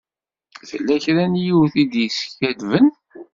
[0.69, 2.87] Tella kra n yiwet i d-yeskadben.